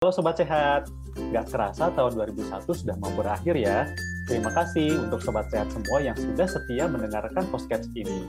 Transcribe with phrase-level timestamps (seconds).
[0.00, 3.84] Halo Sobat Sehat, nggak kerasa tahun 2001 sudah mau berakhir ya.
[4.24, 8.24] Terima kasih untuk Sobat Sehat semua yang sudah setia mendengarkan podcast ini.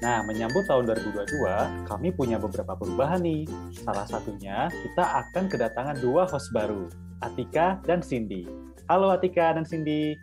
[0.00, 3.44] Nah, menyambut tahun 2022, kami punya beberapa perubahan nih.
[3.84, 6.88] Salah satunya, kita akan kedatangan dua host baru,
[7.20, 8.48] Atika dan Cindy.
[8.88, 10.16] Halo Atika dan Cindy.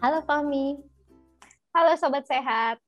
[0.00, 0.80] Halo Fami.
[1.76, 2.80] Halo Sobat Sehat.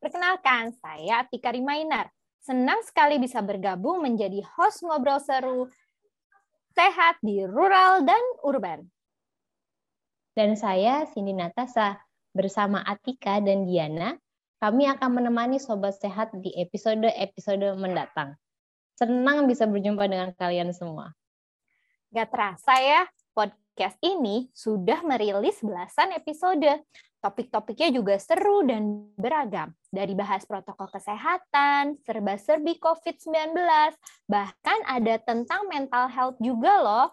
[0.00, 2.08] Perkenalkan, saya Atika Rimainar,
[2.42, 5.70] Senang sekali bisa bergabung menjadi host ngobrol seru
[6.74, 8.82] sehat di rural dan urban.
[10.34, 12.02] Dan saya Cindy Natasa
[12.34, 14.18] bersama Atika dan Diana,
[14.58, 18.34] kami akan menemani sobat sehat di episode-episode mendatang.
[18.98, 21.14] Senang bisa berjumpa dengan kalian semua.
[22.10, 23.06] Gak terasa ya,
[23.38, 23.61] podcast
[24.04, 26.84] ini sudah merilis belasan episode.
[27.22, 29.70] Topik-topiknya juga seru dan beragam.
[29.88, 33.54] Dari bahas protokol kesehatan, serba-serbi COVID-19,
[34.26, 37.08] bahkan ada tentang mental health juga loh.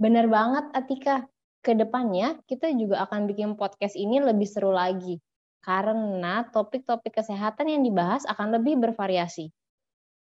[0.00, 1.16] Benar banget Atika.
[1.62, 5.22] Ke depannya kita juga akan bikin podcast ini lebih seru lagi.
[5.62, 9.54] Karena topik-topik kesehatan yang dibahas akan lebih bervariasi.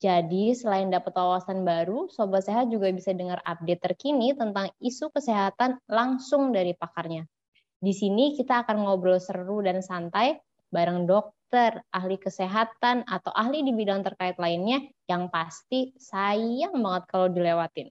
[0.02, 5.80] Jadi, selain dapat wawasan baru, Sobat Sehat juga bisa dengar update terkini tentang isu kesehatan
[5.86, 7.24] langsung dari pakarnya.
[7.78, 10.40] Di sini kita akan ngobrol seru dan santai
[10.74, 17.28] bareng dokter, ahli kesehatan, atau ahli di bidang terkait lainnya yang pasti sayang banget kalau
[17.30, 17.88] dilewatin.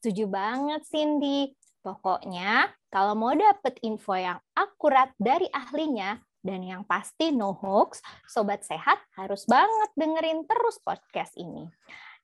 [0.00, 1.52] Setuju banget, Cindy.
[1.82, 8.66] Pokoknya, kalau mau dapet info yang akurat dari ahlinya, dan yang pasti no hoax, Sobat
[8.66, 11.70] Sehat harus banget dengerin terus podcast ini.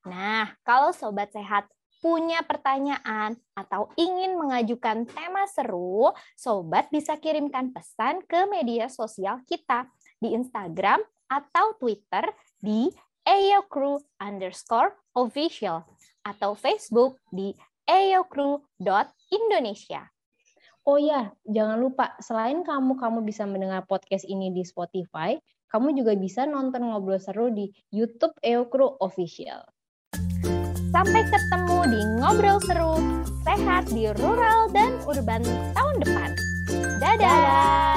[0.04, 8.22] Nah, kalau Sobat Sehat punya pertanyaan atau ingin mengajukan tema seru, sobat bisa kirimkan pesan
[8.22, 9.90] ke media sosial kita
[10.22, 12.24] di Instagram atau Twitter
[12.62, 12.90] di
[13.26, 15.84] eocrew underscore official
[16.22, 17.52] atau Facebook di
[17.84, 20.08] eocrew.indonesia.
[20.88, 25.36] Oh ya, jangan lupa selain kamu kamu bisa mendengar podcast ini di Spotify,
[25.68, 29.68] kamu juga bisa nonton ngobrol seru di YouTube EOCrew Official.
[30.88, 33.04] Sampai ketemu di ngobrol seru
[33.44, 35.44] sehat di rural dan urban
[35.76, 36.30] tahun depan.
[37.04, 37.20] Dadah.
[37.20, 37.87] Dadah.